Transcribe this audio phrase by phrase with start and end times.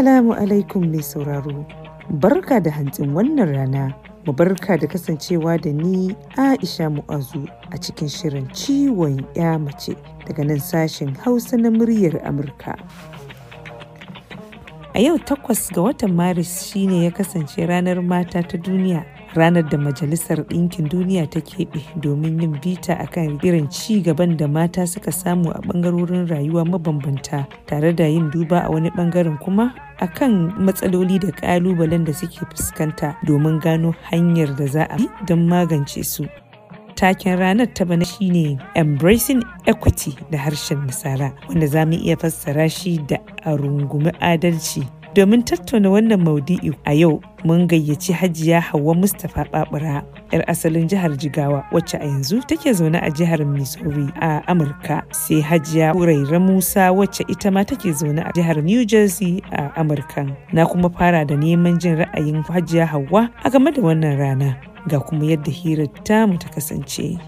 [0.00, 1.66] Assalamu alaikum mai sauraro,
[2.22, 3.94] barka da hantsin wannan rana,
[4.26, 9.92] mu barka da kasancewa da ni Aisha Mu'azu a cikin shirin ciwon ya mace
[10.26, 12.80] daga nan sashen Hausa na muryar Amurka.
[14.94, 19.04] A yau takwas ga watan Maris shine ya kasance ranar mata ta duniya.
[19.34, 24.48] Ranar da Majalisar Ɗinkin Duniya ta keɓe domin yin bita akan irin ci gaban da
[24.48, 29.72] mata suka samu a ɓangarorin rayuwa mabambanta tare da yin duba a wani ɓangaren kuma
[30.00, 35.46] akan matsaloli da ƙalubalen da suke fuskanta domin gano hanyar da za a bi don
[35.46, 36.26] magance su.
[36.96, 42.68] Taken ranar ta bana shine Embracing Equity da harshen Nasara wanda za mu iya fassara
[42.68, 44.82] shi da a rungumi adalci.
[45.14, 51.10] Domin tattauna wannan maudu'i a yau mun gayyaci Hajiya Hauwa Mustapha Babura, 'yar asalin jihar
[51.16, 55.02] Jigawa wacce a yanzu take zaune a jihar Missouri a Amurka.
[55.14, 60.24] Sai Hajiya Huraira Musa wacce ita ma take zaune a jihar New Jersey a Amurka.
[60.52, 64.56] Na kuma fara da neman jin ra'ayin Hajiya Hauwa a game da wannan rana.
[64.88, 67.18] Ga kuma yadda hirar tamu ta kasance.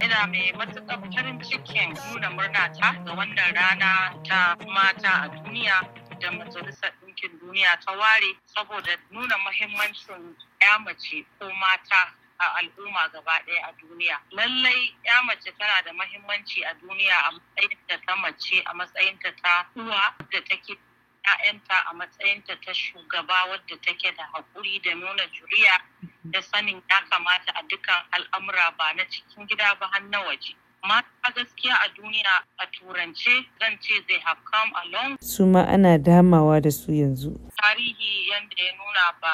[0.00, 3.92] ina mai matuƙar farin cikin nuna murna ta ga wannan rana
[4.24, 5.76] ta mata a duniya
[6.20, 13.08] da majalisar ɗinkin duniya ta ware saboda nuna mahimmancin ya mace ko mata a al'umma
[13.12, 14.20] gaba ɗaya a duniya.
[14.30, 19.66] Lallai ya mace tana da mahimmanci a duniya a matsayinta ta mace a matsayinta ta
[19.76, 20.78] uwa da take
[21.26, 25.80] ‘ya'yanta a matsayinta ta shugaba wadda take da haƙuri da nuna juriya
[26.24, 30.54] da sanin ya kamata a dukkan al'amura ba na cikin gida ba har na waje.
[30.84, 35.18] Mata gaskiya a duniya a turance zan ce zai have come along.
[35.20, 37.36] Su ma ana damawa da su yanzu.
[37.60, 39.32] Tarihi yadda ya nuna ba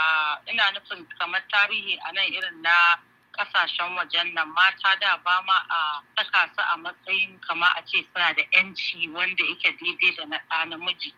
[0.51, 2.99] ina nufin kamar tarihi a nan irin na
[3.37, 8.03] ƙasashen wajen nan mata da ba ma a saka su a matsayin kama a ce
[8.13, 11.13] suna da yanci wanda yake daidai da na ɗa namiji.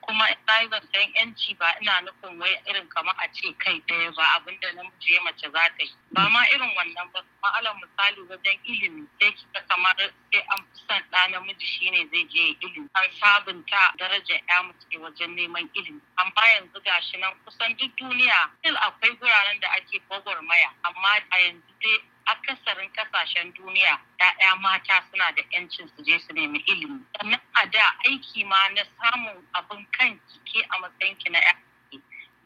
[0.00, 4.24] Kuma ina zancen yanci ba ina nufin wai irin kama a ce kai ɗaya ba
[4.36, 5.92] abin da namiji ya mace za ta yi.
[6.12, 7.20] Ba ma irin wannan ba.
[7.22, 12.08] Kuma alal misali wajen ilimi sai kika kamar sai an fi son ɗa namiji shine
[12.10, 12.88] zai je ilimi.
[12.94, 16.00] An sabunta darajar ya mace wajen neman ilimi.
[16.18, 20.70] Amma yanzu gashi nan kusan duk duniya still akwai guraren da ake gwagwarmaya.
[20.84, 26.32] Amma a yanzu dai akasarin ƙasashen duniya ‘ya'ya mata suna da ‘yancin su je su
[26.32, 27.00] nemi ilimi.
[27.18, 32.00] Sannan a da aiki ma na samun abin kan ke a matsayin ki na ‘ya'ya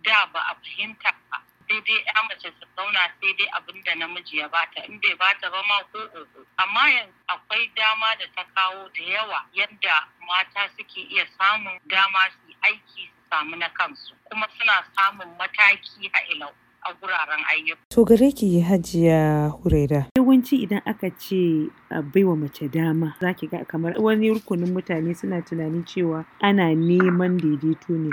[0.04, 1.42] da ba a fahimta ba.
[1.68, 5.14] Sai dai ‘ya mace su zauna sai dai abin da namiji ya bata in bai
[5.14, 6.46] bata ba ma ko oho.
[6.58, 12.20] Amma yanzu akwai dama da ta kawo da yawa yadda mata suke iya samun dama
[12.30, 16.52] su aiki su samu na kansu kuma suna samun mataki a ilau.
[16.84, 17.80] A guraren ayyuka.
[17.90, 20.06] To gare ki hajiya huraira.
[20.16, 25.14] Yawanci idan aka ce a baiwa mace dama za ki ga kamar wani rukunin mutane
[25.16, 28.10] suna tunanin cewa ana neman daidaito ne.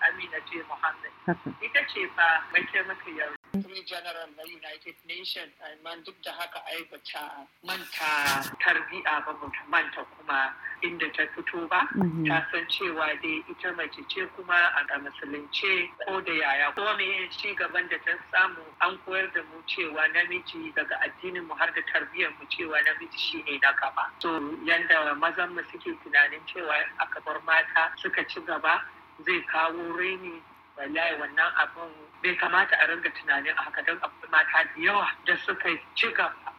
[0.00, 1.12] Amina ce Muhammad.
[1.26, 1.50] Haka.
[1.60, 7.46] Ita ce fa mataimakiyar Secretary General na United Nations amma duk da haka ai bata
[7.64, 10.52] manta tarbiya ba bata manta kuma
[10.84, 11.88] inda ta fito ba.
[12.28, 17.28] Ta san cewa dai ita mace ce kuma a musulunce ko da yaya ko me
[17.32, 21.72] ci gaban da ta samu an koyar da mu cewa namiji daga addinin mu har
[21.72, 24.12] da tarbiyyar mu cewa namiji shine na gaba.
[24.20, 24.28] So
[24.68, 28.84] yanda mazan mu suke tunanin cewa aka bar mata suka ci gaba
[29.24, 30.42] zai kawo raini
[30.78, 31.90] wallahi wannan abun
[32.22, 36.06] bai kamata a ringa tunanin a haka don akwai mata da yawa da suka ci
[36.12, 36.52] gaba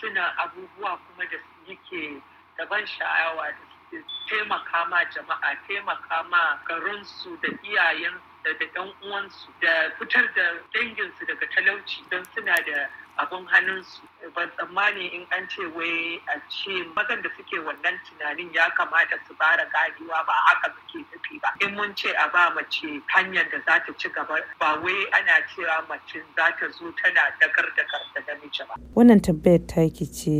[0.00, 2.22] suna abubuwa kuma da yake
[2.58, 3.58] daban sha'awa da
[3.90, 10.42] suke taimaka ma jama'a taimaka ma garinsu da iyayen da ɗan uwansu da fitar da
[10.72, 12.88] danginsu daga talauci don suna da
[13.18, 14.02] abin hannunsu.
[14.34, 19.16] Ban tsammani in an ce wai a ce mazan da suke wannan tunanin ya kamata
[19.28, 23.44] su fara ganewa ba haka suke nufi ba in mun ce a ba mace hanyar
[23.50, 27.66] da za ta ci gaba ba wai ana cewa mace za ta zo tana dagar
[27.76, 30.36] dagar da namiji ba Wannan tambayar taki ce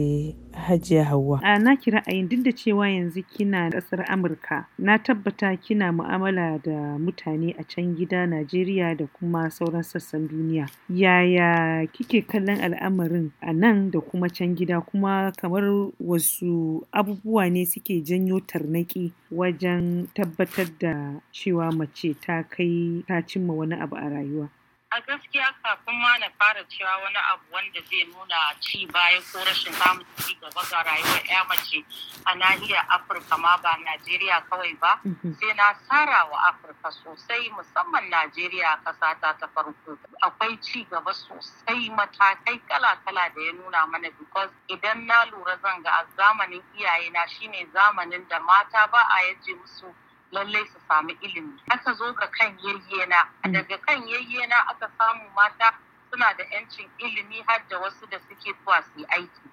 [0.56, 1.40] Hajiya Hauwa.
[1.44, 6.56] A na ki ra'ayin duk da cewa yanzu kina ƙasar Amurka, na tabbata kina mu'amala
[6.64, 10.64] da mutane a can gida Najeriya da kuma sauran sassan duniya.
[10.88, 15.64] Yaya kike kallon al'amarin a nan da kuma can gida kuma kamar
[16.00, 23.54] wasu abubuwa ne suke janyo tarnaƙi wajen tabbatar da cewa mace ta kai ta cimma
[23.54, 24.48] wani abu a rayuwa.
[24.92, 29.38] A gaskiya kafin ma na fara cewa wani abu wanda zai nuna ci baya ko
[29.44, 31.82] rashin samun ci gaba ga rayuwar ya mace
[32.24, 35.00] a nahiyar afirka ma ba najeriya kawai ba
[35.40, 39.98] sai na tsara wa afirka sosai musamman najeriya kasa ta ta farko.
[40.22, 45.82] Akwai ci gaba sosai matakai kala-kala da ya nuna mana because idan na lura zan
[45.82, 49.90] ga a zamanin iyayena shine zamanin da mata ba a ya je musu
[50.32, 51.60] lallai su samu ilimi.
[51.70, 53.28] Aka zo ga kan yayyena.
[53.52, 55.72] Daga kan yayyena aka samu mata
[56.10, 59.48] suna da yancin ilimi har da wasu da suke zuwa su yi aiki.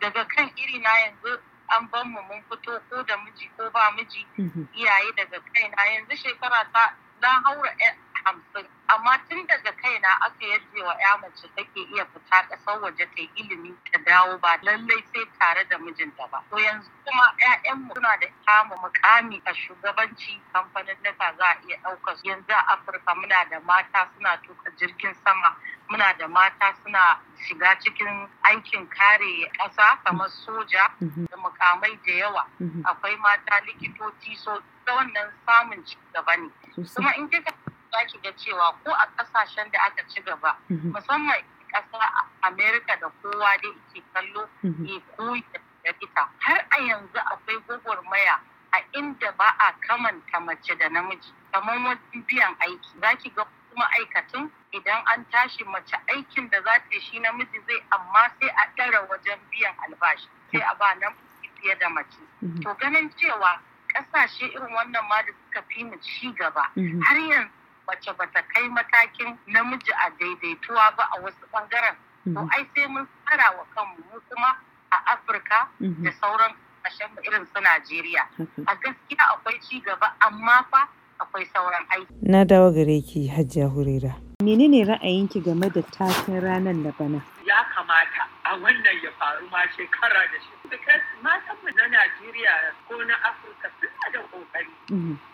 [0.00, 1.38] Daga kan iri na yanzu
[1.68, 4.26] an ban mu mun fito ko da miji ko ba miji.
[4.74, 7.70] Iyaye daga kaina yanzu shekara ta na haura
[8.26, 8.66] hamsin.
[8.88, 13.22] Amma tun daga kaina aka yadda wa ya mace take iya fita ƙasar waje ta
[13.22, 16.42] yi ilimi ta dawo ba lallai sai tare da mijinta ba.
[16.50, 21.76] To yanzu kuma ƴaƴanmu suna da kama mukami a shugabanci kamfanin naka za a iya
[21.82, 25.56] ɗaukar yanzu a afirka muna da mata suna tuka jirgin sama
[25.90, 32.46] muna da mata suna shiga cikin aikin kare ƙasa kamar soja da mukamai da yawa.
[32.84, 36.50] Akwai mata likitoci so ta wannan samun ci gaba ne.
[36.94, 37.52] Kuma in kika
[37.96, 41.98] za ki ga cewa ko a ƙasashen da aka ci gaba musamman ƙasa
[42.42, 44.48] amerika da kowa dai ke kallo
[44.84, 45.42] ya koyi
[45.84, 46.28] da ita.
[46.40, 48.38] Har a yanzu akwai gwagwarmaya
[48.72, 53.00] a inda ba a kamanta mace da namiji kamar wajen biyan aiki.
[53.00, 53.44] Za ki ga
[53.76, 58.66] ma'aikatan idan an tashi mace aikin da za ta shi namiji zai amma sai a
[58.76, 61.12] ɗara wajen biyan albashi sai a ba nan
[61.60, 62.18] fiye da mace.
[62.62, 63.58] To ganin cewa
[63.94, 67.50] ƙasashe irin wannan ma da suka fi mu ci gaba har yanzu
[67.86, 71.94] mace bata kai matakin namiji a daidaituwa ba a wasu ɓangaren
[72.34, 74.50] to ai sai mun tsara wa kanmu mu kuma
[74.90, 76.52] a afirka da sauran
[76.82, 78.22] ƙasashen irin su najeriya.
[78.66, 80.86] A gaskiya akwai ci gaba amma fa
[81.18, 82.14] akwai sauran aiki.
[82.22, 87.18] Na dawo gare ki hajiya hurera menene ra'ayinki game da taken ranar da bana?
[87.46, 90.54] Ya kamata a wannan ya faru ma shekara da shi.
[91.22, 92.52] Matan mu na najeriya
[92.88, 94.70] ko na afirka suna da ƙoƙari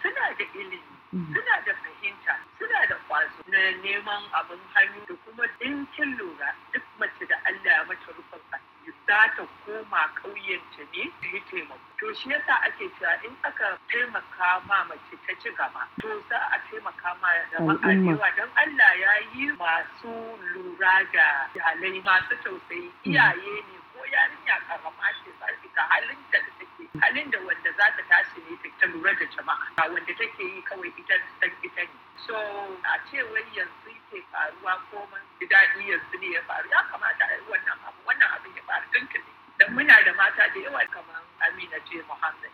[0.00, 0.80] suna da ilimi.
[1.12, 6.82] Suna da fahimta suna da kwazo na neman abin hannu da kuma dinkin lura duk
[6.98, 11.80] mace da Allah ya mace rufin asiri za ta koma ƙauyenta ne ta yi taimako.
[12.00, 16.38] To shi yasa ake cewa in aka taimaka ma mace ta ci gaba to za
[16.48, 18.28] a taimaka ma jama'a yawa.
[18.36, 20.12] Don Allah ya yi masu
[20.54, 26.38] lura da iyalai masu tausayi iyaye ne ko yarinya karama ce za ga halin da
[26.58, 29.86] take halin da wanda za ta tashi ne ta lura da jama'a.
[29.94, 31.94] Wanda take yi kawai ita san ita ne.
[32.26, 36.66] So a ce wai yanzu ke faruwa ko mun ji daɗi yanzu ne ya faru
[36.74, 38.00] ya kamata a yi wannan abu.
[38.10, 42.02] Wannan abin ya faru tuntuni dan muna da mata da yawa kamar Amina J.
[42.10, 42.50] Muhammad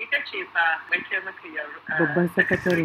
[0.00, 1.68] ita ce fa mai taimakiyar
[1.98, 2.84] babban sakatare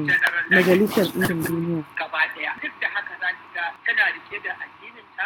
[0.52, 1.84] majalisar ɗinkin duniya.
[2.00, 2.52] gaba ɗaya.
[2.64, 5.26] Duk da haka za ki ga tana riƙe da addininta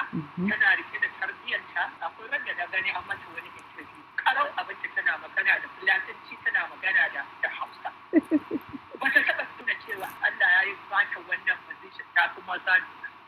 [0.49, 1.81] tana riƙe da tarbiyyarta.
[2.01, 3.49] Akwai wanda na gani an mata wani
[4.29, 7.89] karau abinci tana magana da fulatanci tana magana da da hausa.
[9.01, 12.73] Bata taɓa tuna cewa Allah ya yi bata wannan position ta fi maza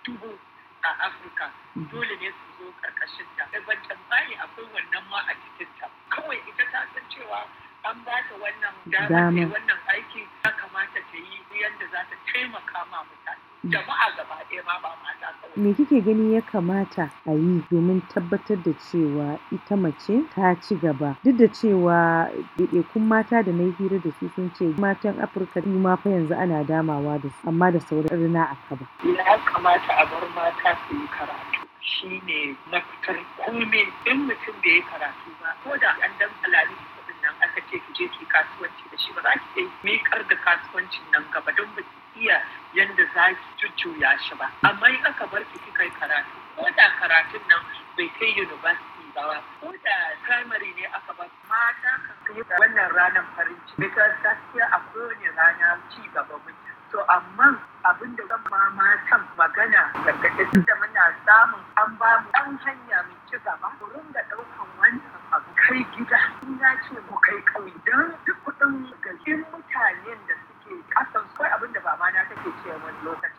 [0.05, 0.37] dubu
[0.85, 1.49] a Afirka.
[1.89, 3.49] Dole ne su zo ƙarƙashin ta.
[3.65, 5.89] Ban tambayi akwai wannan ma a cikin ta.
[6.13, 7.49] Kawai ita ta san cewa
[7.89, 12.85] an ba ta wannan dama wannan aiki ya kamata ta yi yadda za ta taimaka
[12.93, 13.20] ma mutane
[13.63, 15.55] jama'a gaba ɗaya ma ba mata kawai.
[15.57, 20.75] Me kike gani ya kamata a yi domin tabbatar da cewa ita mace ta ci
[20.75, 25.61] gaba duk da cewa ɗaiɗaikun mata da na hira da su sun ce matan Afirka
[25.61, 28.85] su ma fa yanzu ana damawa da su amma da sauran rina a kaba.
[29.03, 31.67] Ya kamata a bar mata su yi karatu.
[31.81, 37.17] shi ne mafitar kome in mutum bai yi karatu ba ko da an dan kuɗin
[37.21, 40.35] nan aka ce ki je ki kasuwanci da shi ba za ki iya miƙar da
[40.45, 42.41] kasuwancin nan gaba don ba ki iya
[42.73, 44.49] yanda za ki jujjuya shi ba.
[44.63, 47.61] Amma in aka bar ki kika karatu ko da karatun nan
[47.97, 51.91] bai kai university ba ko da primary ne aka ba mata
[52.25, 53.79] kan yi wannan ranar farin ciki.
[53.79, 56.69] Because gaskiya a kowane rana ci gaba muke.
[56.91, 62.29] To amma abin da zan ma matan magana gargaɗe da muna samun an ba mu
[62.35, 66.19] ɗan hanya mai ci gaba ku ringa ɗaukan wannan abu kai gida.
[66.43, 71.49] In ya ce mu kai ƙauye don duk kuɗin galin mutanen da suke ƙasan kai
[71.55, 73.29] abin da ba ma na take ce wani aka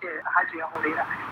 [0.00, 0.66] ce hajiya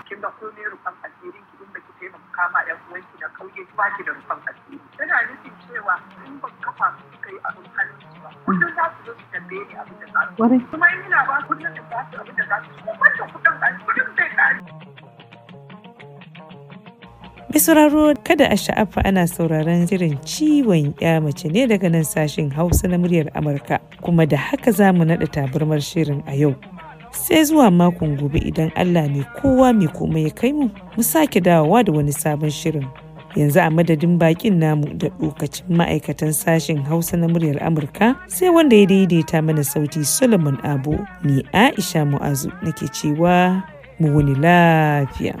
[0.07, 4.11] kin ga komai rufan asirin ki in baki taimaka uwanki na ƙauye ba ki da
[4.13, 5.95] rufan asiri tana nufin cewa
[6.25, 9.63] in ban kafa su suka yi abin hannun ba kullum za su zo su tambaye
[9.67, 12.45] ni abin da za su kuma in ina ba kullum da za su abin da
[12.49, 14.59] za su wanda kuɗin a kullum zai ƙare.
[17.55, 22.51] Mai sauraro kada a sha'afa ana sauraron shirin ciwon ya mace ne daga nan sashen
[22.51, 26.55] Hausa na muryar Amurka kuma da haka za mu naɗa tabarmar shirin a yau.
[27.15, 31.39] Sai zuwa makon gobe idan Allah mai kowa mai komai ya kai mu, mu sake
[31.41, 32.85] dawowa da wani sabon shirin.
[33.35, 38.75] yanzu a madadin bakin namu da lokacin ma'aikatan sashen hausa na muryar amurka sai wanda
[38.75, 43.63] ya daidaita mana sauti solomon abu ni aisha mu'azu nake cewa
[43.99, 45.35] mu wuni lafiya